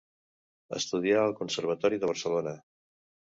[0.77, 2.55] Estudià al conservatori de Barcelona.